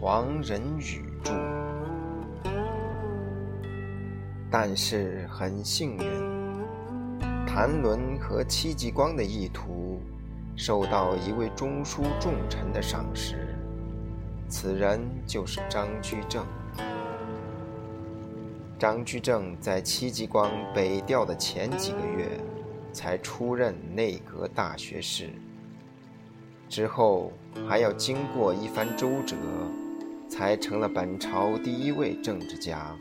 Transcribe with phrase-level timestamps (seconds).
[0.00, 1.30] 黄仁宇著。
[4.50, 6.02] 但是很幸运，
[7.46, 10.00] 谭纶和戚继光的意图
[10.56, 13.54] 受到一位中书重臣的赏识，
[14.48, 16.46] 此人就是张居正。
[18.78, 22.26] 张居正在戚继光北调的前几个月，
[22.90, 25.28] 才出任内阁大学士。
[26.70, 27.30] 之后
[27.68, 29.36] 还要经过一番周折，
[30.30, 32.96] 才成了本朝第一位政治家。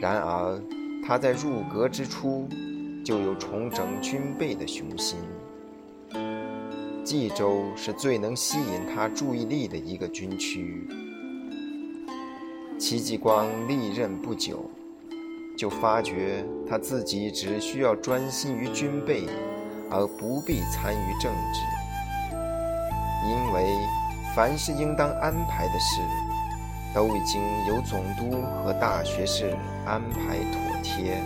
[0.00, 0.60] 然而，
[1.06, 2.48] 他在入阁之初
[3.04, 5.18] 就有重整军备的雄心。
[7.04, 10.88] 冀州是最能吸引他注意力的一个军区。
[12.78, 14.70] 戚继光历任不久，
[15.56, 19.26] 就发觉他自己只需要专心于军备，
[19.90, 22.38] 而不必参与政治，
[23.28, 23.66] 因为
[24.40, 26.00] 凡是应当安排的事。
[26.94, 31.22] 都已经由总督和大学士安排妥帖。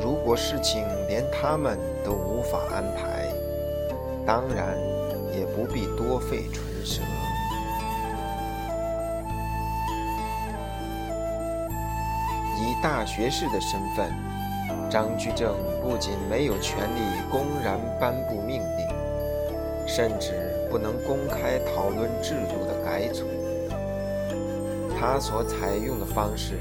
[0.00, 3.26] 如果事情连他们都无法安排，
[4.26, 4.74] 当然
[5.32, 7.02] 也不必多费唇舌。
[12.56, 14.12] 以大学士的身份，
[14.90, 17.00] 张居正不仅没有权利
[17.30, 18.88] 公然颁布命令，
[19.86, 23.24] 甚至不能公开讨论制度的改组。
[24.98, 26.58] 他所采用的方式，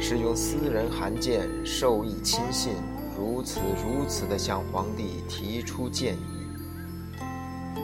[0.00, 2.72] 是用私人函件授意亲信
[3.16, 6.18] 如此如此地向皇帝提出建议。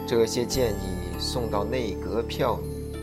[0.06, 2.97] 这些建议送到内阁票拟，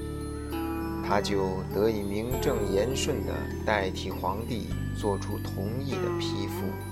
[1.08, 3.34] 他就得以名正言顺地
[3.66, 6.91] 代替皇帝做出同意的批复。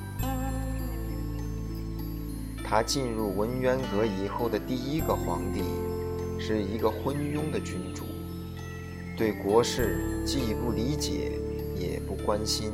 [2.70, 5.64] 他进入文渊阁以后的第一个皇帝，
[6.40, 8.04] 是一个昏庸的君主。
[9.18, 11.32] 对国事既不理解，
[11.76, 12.72] 也不关心。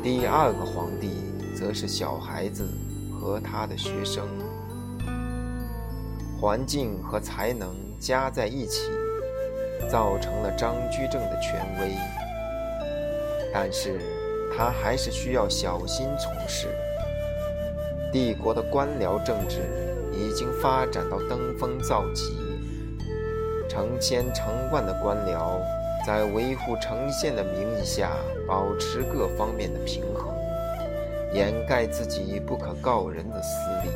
[0.00, 1.10] 第二个皇帝
[1.56, 2.68] 则是小孩子
[3.10, 4.24] 和他的学生，
[6.40, 8.92] 环境和才能加在一起，
[9.90, 11.96] 造成了张居正的权威。
[13.52, 14.00] 但是
[14.56, 16.68] 他还是需要小心从事。
[18.12, 19.60] 帝国的官僚政治
[20.12, 22.36] 已经发展到登峰造极。
[23.68, 25.60] 成千成万的官僚
[26.04, 28.10] 在维护城县的名义下，
[28.48, 30.34] 保持各方面的平衡，
[31.32, 33.48] 掩盖自己不可告人的私
[33.84, 33.90] 利。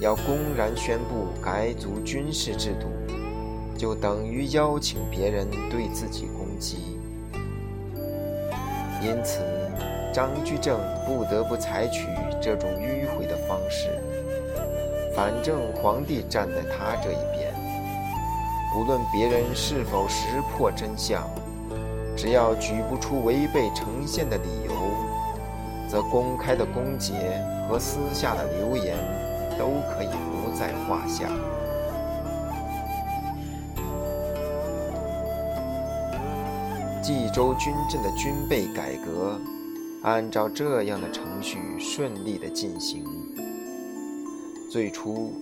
[0.00, 2.86] 要公然宣布改组军事制度，
[3.76, 6.98] 就等于邀请别人对自己攻击。
[9.02, 9.40] 因此，
[10.16, 12.08] 张居正不得不采取
[12.40, 13.90] 这种迂回的方式。
[15.14, 17.52] 反正皇帝站在他这一边。
[18.72, 21.22] 不论别人是否识破真相，
[22.16, 24.72] 只要举不出违背呈现的理由，
[25.86, 27.12] 则公开的攻讦
[27.68, 28.96] 和私下的流言
[29.58, 31.28] 都可以不在话下。
[37.02, 39.38] 冀州军镇的军备改革，
[40.06, 43.04] 按照这样的程序顺利地进行。
[44.70, 45.32] 最初。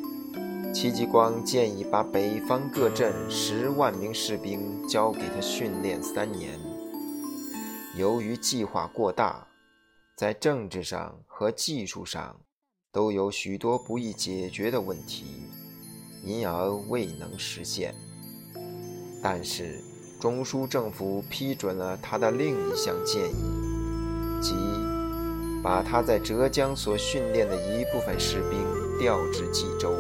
[0.72, 6.58] 戚继光建议把北方各镇十万名士兵交给他训练三年。
[7.96, 9.46] 由于计划过大，
[10.16, 12.34] 在政治上和技术上
[12.90, 15.44] 都有许多不易解决的问题，
[16.24, 17.94] 因而未能实现。
[19.22, 19.80] 但是
[20.20, 23.73] 中书政府批准了他的另一项建议，
[24.40, 24.54] 即
[25.62, 28.58] 把他在浙江所训练的一部分士兵
[28.98, 29.92] 调至冀州。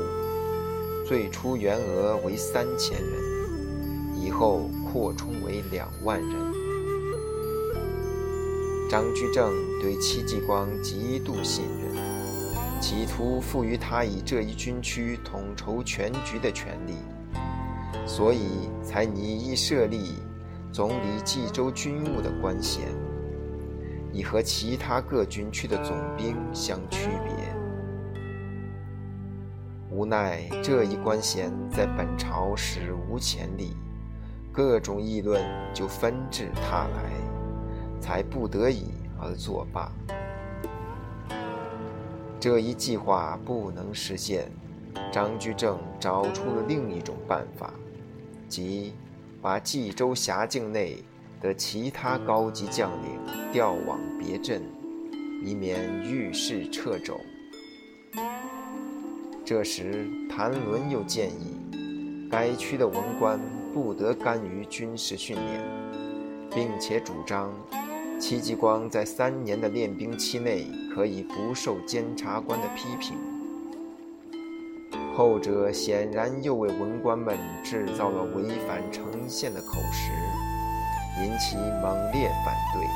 [1.06, 6.30] 最初员额为三千人，以后扩充为两万人。
[8.90, 16.94] 张居正对戚继光极度信任，企图赋予他以这一军区统筹全局的权利，
[18.06, 20.14] 所以才拟议设立
[20.72, 22.82] 总理冀州军务的官衔，
[24.14, 27.34] 以和其他各军区的总兵相区别。
[29.90, 33.76] 无奈这一官衔在本朝史无前例，
[34.52, 35.42] 各种议论
[35.74, 37.10] 就纷至沓来，
[38.00, 38.86] 才不得已
[39.20, 39.90] 而作罢。
[42.38, 44.48] 这一计划不能实现，
[45.10, 47.72] 张居正找出了另一种办法，
[48.48, 48.94] 即
[49.42, 51.02] 把冀州辖境内
[51.44, 53.20] 的其他高级将领
[53.52, 54.62] 调往别镇，
[55.44, 57.20] 以免遇事掣肘。
[59.44, 61.60] 这时，谭纶又建议，
[62.30, 63.38] 该区的文官
[63.74, 65.60] 不得干预军事训练，
[66.50, 67.52] 并且主张，
[68.18, 73.18] 戚继光在三年的练兵期内可以不受监察官的批评。
[75.14, 80.10] 后者显然又为文官们制造了违反城宪的口实，
[81.22, 82.86] 引起猛烈反对。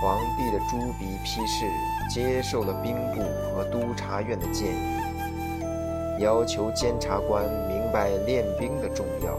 [0.00, 1.64] 皇帝的朱笔批示
[2.10, 3.22] 接受了兵部
[3.54, 9.36] 和督察院的建议，要求监察官明白练兵的重要，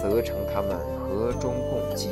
[0.00, 2.10] 责成他们和衷共济，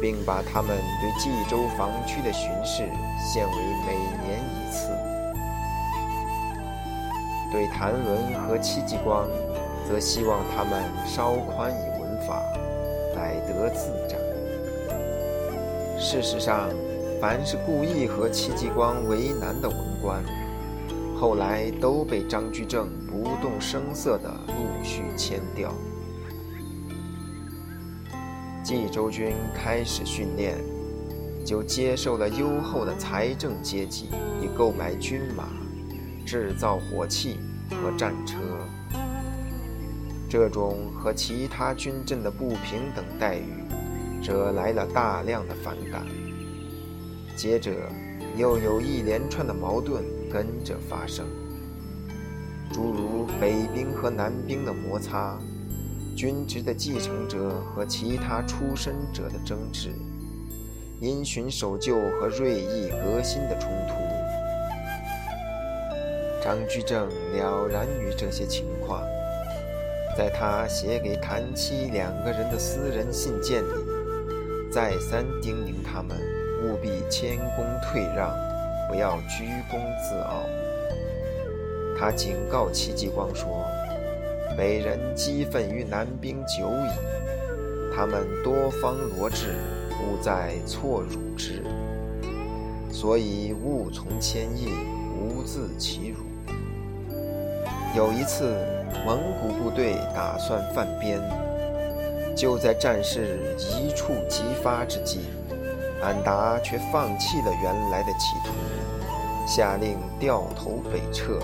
[0.00, 2.88] 并把他们对冀州防区的巡视
[3.18, 3.56] 限为
[3.86, 3.92] 每
[4.24, 4.90] 年一次。
[7.52, 9.28] 对谭纶和戚继光，
[9.86, 12.42] 则希望他们稍宽以文法，
[13.56, 14.20] 得自长。
[15.98, 16.68] 事实上，
[17.20, 20.22] 凡是故意和戚继光为难的文官，
[21.18, 25.72] 后来都被张居正不动声色地陆续迁掉。
[28.62, 30.58] 冀州军开始训练，
[31.44, 34.10] 就接受了优厚的财政接济，
[34.42, 35.48] 以购买军马、
[36.26, 37.38] 制造火器
[37.70, 38.36] 和战车。
[40.28, 43.64] 这种和其他军镇的不平等待遇。
[44.22, 46.04] 惹来了大量的反感，
[47.36, 47.70] 接着
[48.36, 50.02] 又有一连串的矛盾
[50.32, 51.24] 跟着发生，
[52.72, 55.38] 诸如北兵和南兵的摩擦，
[56.16, 59.90] 军职的继承者和其他出身者的争执，
[60.98, 63.94] 因循守旧和锐意革新的冲突。
[66.42, 69.02] 张居正了然于这些情况，
[70.16, 73.68] 在他写给谭妻两个人的私人信件里。
[74.70, 76.16] 再三叮咛他们
[76.64, 78.34] 务必谦恭退让，
[78.88, 80.42] 不要居功自傲。
[81.98, 83.64] 他警告戚继光说
[84.58, 86.90] ：“北人激愤于南兵久矣，
[87.94, 89.54] 他们多方罗致，
[89.92, 91.62] 勿在错辱之。
[92.92, 94.68] 所以勿从谦意，
[95.18, 96.18] 无自其辱。”
[97.96, 98.58] 有一次，
[99.04, 101.20] 蒙古部队打算犯边。
[102.36, 105.20] 就在战事一触即发之际，
[106.02, 108.52] 安达却放弃了原来的企图，
[109.46, 111.38] 下令掉头北撤。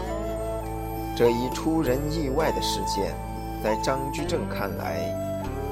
[1.16, 3.14] 这一出人意外的事件，
[3.64, 4.98] 在张居正看来，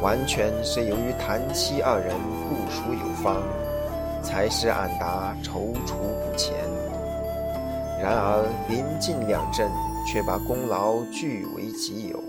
[0.00, 2.14] 完全是由于谭七二人
[2.48, 3.42] 部署有方，
[4.22, 6.54] 才使安达踌躇不前。
[8.02, 9.70] 然而临近两镇，
[10.06, 12.22] 却把功劳据为己有。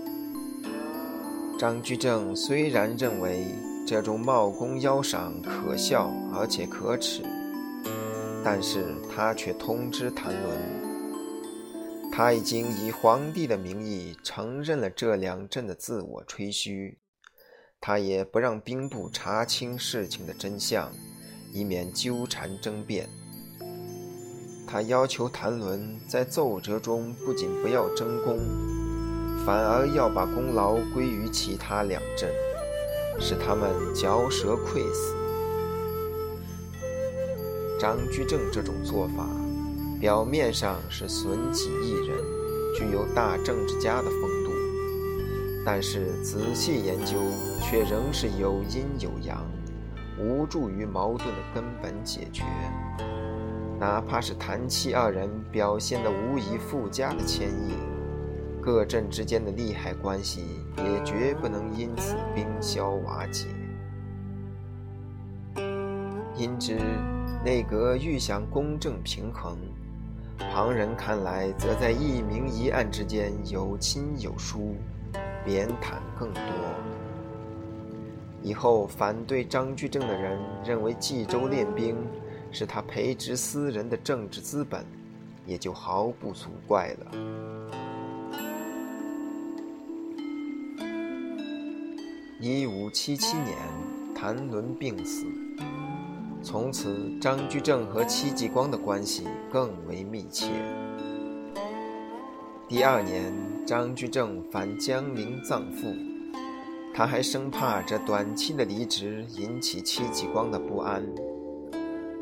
[1.58, 3.46] 张居正虽然认为
[3.86, 7.22] 这种冒功邀赏可笑而且可耻，
[8.44, 10.56] 但是他却通知谭纶，
[12.10, 16.98] 他已经以皇帝的名义承认了这两镇的自我吹嘘，
[17.80, 20.90] 他也不让兵部查清事情的真相，
[21.52, 23.08] 以免纠缠争辩。
[24.72, 28.38] 他要求谭纶在奏折中不仅不要争功。
[29.44, 32.30] 反而要把功劳归于其他两镇，
[33.20, 35.14] 使他们嚼舌愧死。
[37.78, 39.26] 张居正这种做法，
[40.00, 42.16] 表面上是损己益人，
[42.74, 44.52] 具有大政治家的风度，
[45.66, 47.18] 但是仔细研究，
[47.60, 49.44] 却仍是有阴有阳，
[50.18, 52.44] 无助于矛盾的根本解决。
[53.82, 57.74] 哪怕是谭七二人表现的无以复加的谦意。
[58.60, 60.44] 各镇之间的利害关系
[60.76, 63.48] 也绝不能因此冰消瓦解。
[66.36, 66.78] 因之，
[67.44, 69.56] 内阁欲想公正平衡，
[70.38, 74.76] 旁人看来则在一明一暗之间有亲有疏，
[75.44, 76.42] 贬袒更多。
[78.44, 81.96] 以后反对张居正的人认为冀州练兵
[82.52, 84.84] 是他培植私人的政治资本，
[85.46, 87.06] 也就毫不足怪了。
[92.40, 93.56] 一五七七年，
[94.14, 95.24] 谭纶病死，
[96.42, 100.48] 从此张居正和戚继光的关系更为密切。
[102.68, 103.32] 第二年，
[103.64, 105.94] 张居正返江陵葬父，
[106.92, 111.04] 他还生怕这短期的离职引起戚继光的不安，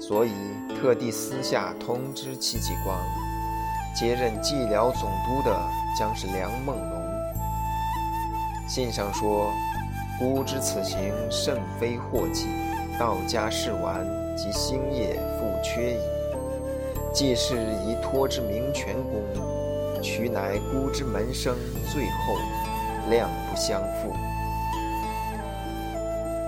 [0.01, 0.33] 所以
[0.81, 2.99] 特地私下通知戚继光，
[3.95, 5.57] 接任蓟辽总督的
[5.97, 7.03] 将是梁梦龙。
[8.67, 9.53] 信上说。
[10.19, 12.47] 孤知此行甚非祸计，
[12.99, 16.01] 道家事完，及星夜复缺矣。
[17.15, 21.57] 既是以托之明泉宫，取乃孤之门生，
[21.91, 22.37] 最后
[23.09, 24.13] 量不相负。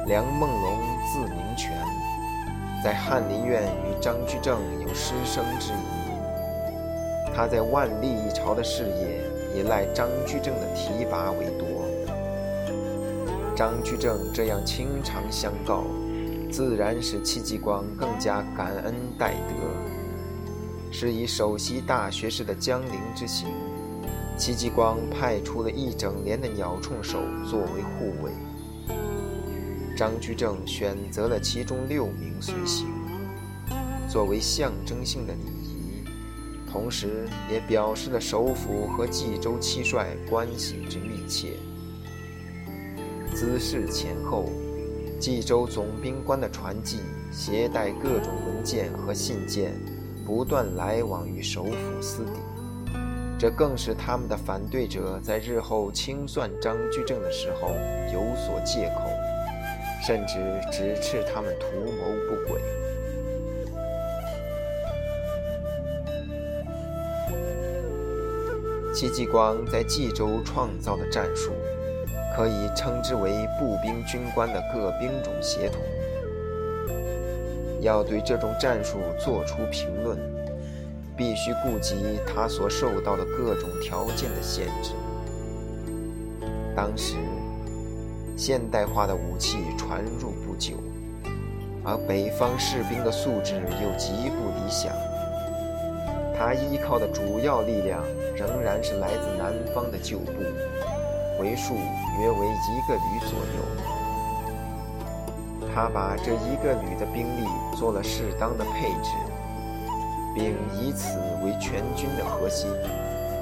[0.06, 0.78] 梁梦龙
[1.10, 1.72] 字明泉，
[2.82, 6.02] 在翰林院与张居正有师生之谊。
[7.34, 9.20] 他在万历一朝的事业，
[9.56, 11.66] 也赖张居正的提拔为多。
[13.54, 15.84] 张居正这样倾常相告，
[16.50, 19.54] 自然使戚继光更加感恩戴德。
[20.90, 23.48] 是以首席大学士的江陵之行，
[24.36, 28.32] 戚继光派出了一整连的鸟铳手作为护卫。
[30.02, 32.88] 张居正选择了其中六名随行，
[34.08, 36.04] 作为象征性的礼仪，
[36.68, 41.50] 同时也表示了首府和冀州七帅关系之密切。
[43.32, 44.46] 兹事前后，
[45.20, 46.98] 冀州总兵官的传记
[47.30, 49.72] 携带各种文件和信件。
[50.26, 52.40] 不断来往于首府私邸，
[53.38, 57.68] 这更是他们的反对者在日后清算张居正的时候
[58.12, 59.08] 有所借口，
[60.04, 60.38] 甚至
[60.70, 62.60] 直斥他们图谋不轨。
[68.92, 71.52] 戚继光在冀州创造的战术，
[72.36, 75.80] 可以称之为步兵军官的各兵种协同。
[77.80, 80.18] 要对这种战术作出评论，
[81.16, 84.92] 必须顾及他所受到的各种条件的限制。
[86.76, 87.16] 当时，
[88.44, 90.74] 现代化的武器传入不久，
[91.84, 94.92] 而北方士兵的素质又极不理想。
[96.36, 98.02] 他依靠的主要力量
[98.34, 100.32] 仍然是来自南方的旧部，
[101.40, 101.74] 为数
[102.18, 103.62] 约为一个旅左右。
[105.72, 107.46] 他把这一个旅的兵力
[107.76, 109.10] 做了适当的配置，
[110.34, 112.68] 并以此为全军的核心，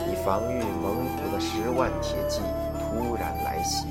[0.07, 2.42] 以防御蒙古的十万铁骑
[2.78, 3.87] 突然来袭。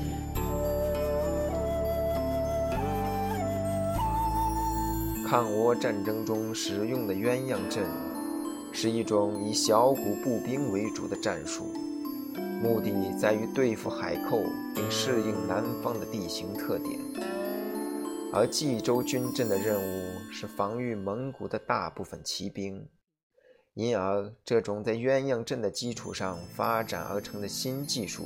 [5.30, 7.86] 抗倭战争中使用的鸳鸯阵，
[8.72, 11.72] 是一种以小股步兵为主的战术，
[12.60, 14.42] 目的在于对付海寇，
[14.74, 16.98] 并适应南方的地形特点。
[18.32, 22.88] 而冀州军镇的任务是防御蒙古的大部分骑兵，
[23.74, 28.24] 因而这种在鸳鸯阵的基础上发展而成的新技术，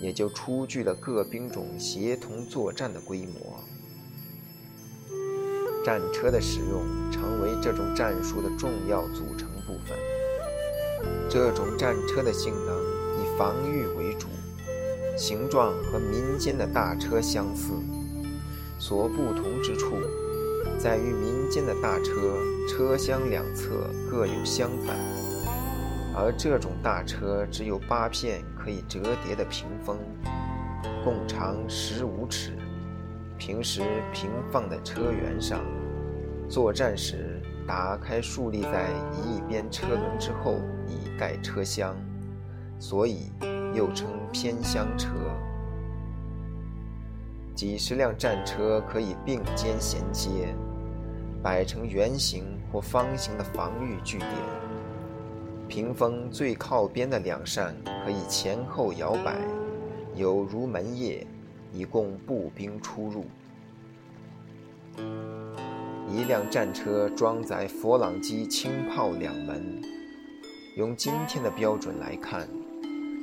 [0.00, 3.62] 也就出具了各兵种协同作战的规模。
[5.84, 9.96] 战车的使用成为这种战术的重要组成部分。
[11.28, 12.80] 这种战车的性能
[13.20, 14.28] 以防御为主，
[15.16, 17.72] 形状和民间的大车相似。
[18.78, 19.96] 所不同之处，
[20.78, 22.12] 在于民间的大车
[22.66, 24.96] 车厢两侧各有相反，
[26.14, 29.98] 而这种大车只有八片可以折叠的屏风，
[31.04, 32.52] 共长十五尺，
[33.38, 35.60] 平时平放在车辕上，
[36.48, 41.96] 作战时打开竖立在一边车轮之后以盖车厢，
[42.78, 43.30] 所以
[43.74, 45.08] 又称偏厢车。
[47.54, 50.54] 几十辆战车可以并肩衔接，
[51.42, 54.30] 摆成圆形或方形的防御据点。
[55.68, 57.74] 屏风最靠边的两扇
[58.04, 59.36] 可以前后摇摆，
[60.14, 61.26] 有如门掖，
[61.74, 63.24] 以供步兵出入。
[66.08, 69.82] 一辆战车装载佛朗机轻炮两门。
[70.76, 72.48] 用今天的标准来看。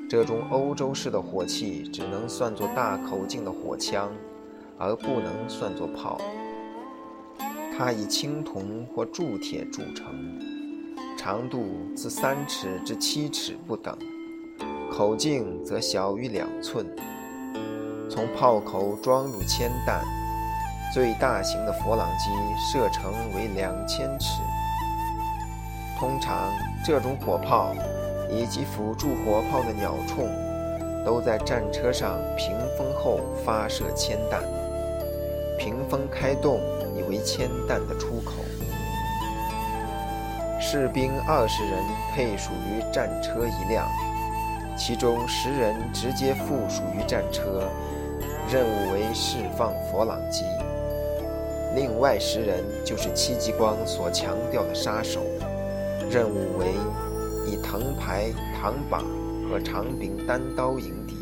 [0.09, 4.11] 这种欧洲式的火器只能算作大口径的火枪，
[4.77, 6.19] 而不能算作炮。
[7.77, 10.37] 它以青铜或铸铁铸成，
[11.17, 11.63] 长度
[11.95, 13.97] 自三尺至七尺不等，
[14.91, 16.85] 口径则小于两寸。
[18.13, 20.03] 从炮口装入铅弹，
[20.93, 24.41] 最大型的佛朗机射程为两千尺。
[25.97, 26.51] 通常，
[26.85, 27.73] 这种火炮。
[28.33, 30.25] 以及辅助火炮的鸟铳，
[31.03, 34.41] 都在战车上屏风后发射铅弹。
[35.59, 36.61] 屏风开动，
[36.97, 38.31] 以为铅弹的出口。
[40.61, 41.83] 士兵二十人
[42.15, 43.85] 配属于战车一辆，
[44.77, 47.67] 其中十人直接附属于战车，
[48.51, 50.43] 任务为释放佛朗机；
[51.73, 55.21] 另外十人就是戚继光所强调的杀手，
[56.09, 56.65] 任务为。
[57.47, 58.99] 以藤牌、扛把
[59.49, 61.15] 和长柄单刀迎敌，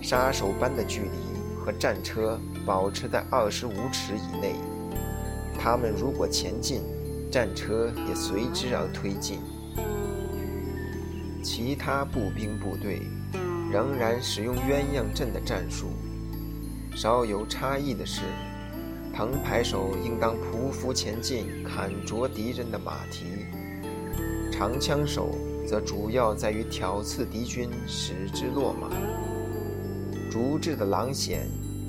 [0.00, 4.54] 杀手般的距离和战车保持在二十五尺以内。
[5.58, 6.82] 他们如果前进，
[7.30, 9.40] 战车也随之而推进。
[11.42, 13.02] 其他步兵部队
[13.70, 15.88] 仍然使用鸳鸯阵的战术。
[16.94, 18.22] 稍有差异的是，
[19.14, 23.44] 藤牌手应当匍匐前进，砍啄敌人的马蹄；
[24.50, 25.34] 长枪手
[25.66, 28.88] 则主要在于挑刺敌军，使之落马。
[30.30, 31.38] 竹制的狼筅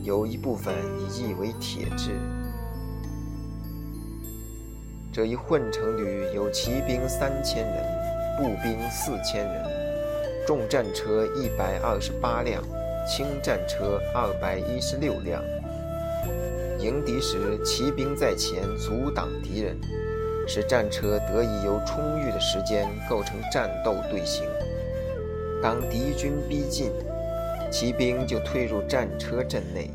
[0.04, 2.12] 有一部分已译为铁制。
[5.12, 7.84] 这一混成旅有骑兵三千人，
[8.38, 9.66] 步兵四千人，
[10.48, 12.64] 重战车一百二十八辆，
[13.06, 15.44] 轻战车二百一十六辆。
[16.80, 19.78] 迎敌时，骑兵在前阻挡敌人，
[20.48, 24.46] 使战车得以有充裕的时间构成战斗队形。
[25.62, 26.94] 当敌军逼近，
[27.70, 29.92] 骑兵就退入战车阵内，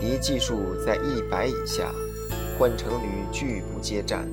[0.00, 1.92] 敌骑数在一百以下，
[2.58, 4.26] 换成旅拒不接战。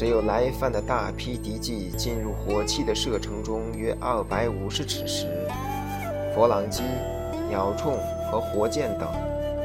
[0.00, 5.26] 只有来犯的大批敌骑进入火器的射程中约二百五十尺时，
[6.34, 6.82] 佛朗机、
[7.50, 7.98] 鸟铳
[8.30, 9.06] 和火箭等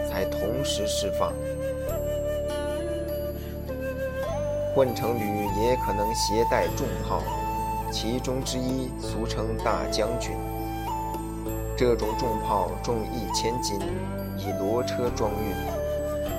[0.09, 1.31] 才同时释放。
[4.75, 5.23] 混成旅
[5.63, 7.21] 也可能携带重炮，
[7.89, 10.35] 其中之一俗称大将军。
[11.77, 13.79] 这种重炮重一千斤，
[14.37, 15.55] 以骡车装运，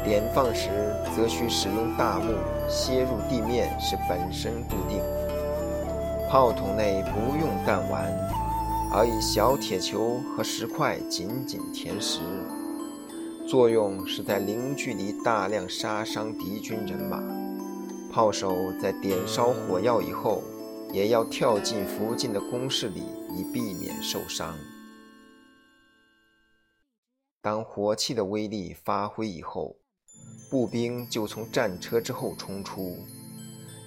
[0.07, 0.71] 点放时
[1.17, 2.33] 则需使用大木
[2.69, 5.03] 楔入地面，使本身固定。
[6.31, 8.17] 炮筒内不用弹丸，
[8.93, 12.21] 而以小铁球和石块紧紧填实，
[13.49, 17.21] 作用是在零距离大量杀伤敌军人马。
[18.13, 20.41] 炮手在点烧火药以后，
[20.93, 23.03] 也要跳进附近的工事里，
[23.37, 24.55] 以避免受伤。
[27.43, 29.77] 当火器的威力发挥以后，
[30.49, 32.99] 步兵就从战车之后冲出，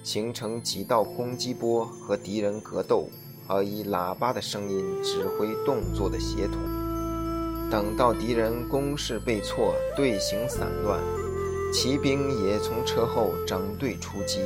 [0.02, 3.08] 形成几道攻击波和敌人格斗，
[3.46, 6.58] 而以喇叭的声音指挥动作的协同。
[7.70, 11.00] 等到敌人攻势被挫，队形散乱，
[11.72, 14.40] 骑兵也从车后整队出击。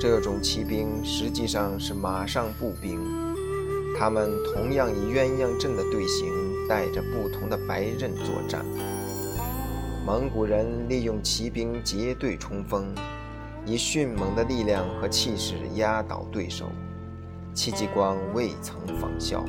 [0.00, 3.00] 这种骑兵实际上是马上步兵，
[3.98, 6.50] 他们同样以鸳鸯阵的队形。
[6.70, 8.64] 带着不同的白刃作战。
[10.10, 12.92] 蒙古人利用骑兵结队冲锋，
[13.64, 16.68] 以迅猛的力量和气势压倒对手，
[17.54, 19.44] 戚继光未曾仿效。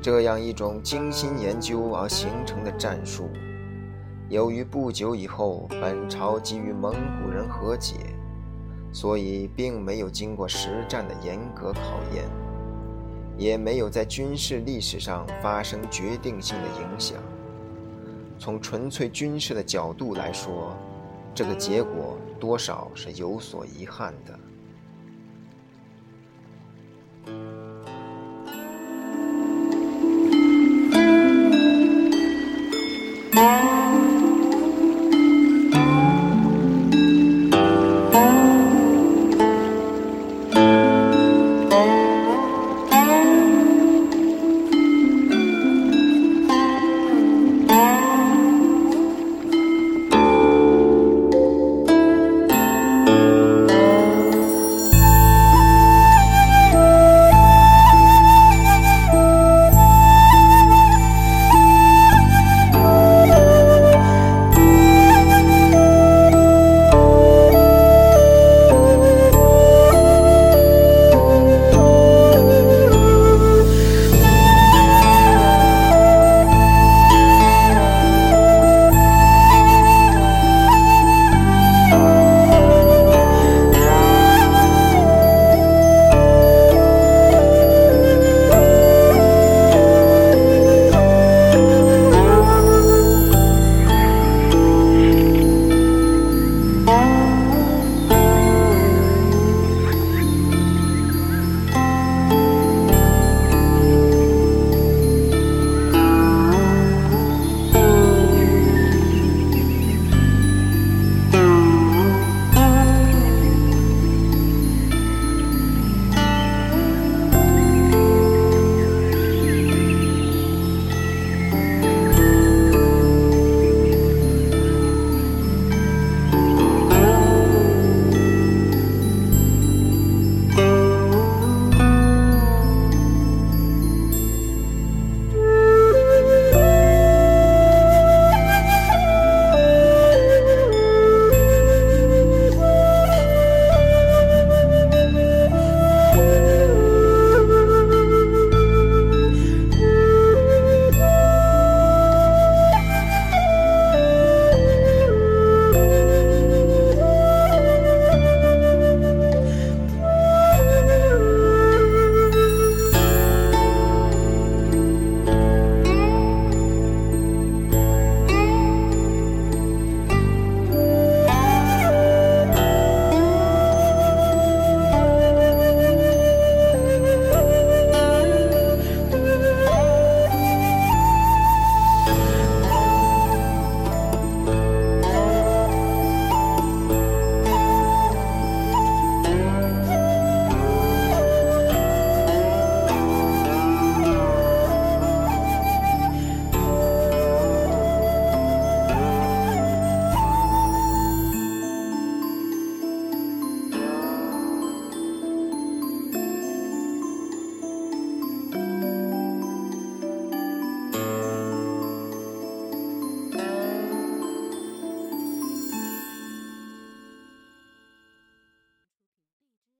[0.00, 3.28] 这样一种精心研究而形成的战术，
[4.30, 7.96] 由于不久以后本朝即与蒙古人和解，
[8.94, 11.80] 所以并没有经过实战的严格考
[12.14, 12.24] 验。
[13.36, 17.22] 也没有在军事历史上发生决定性的影响。
[18.38, 20.76] 从纯粹军事的角度来说
[21.34, 24.38] 这个结果多少是有所遗憾的。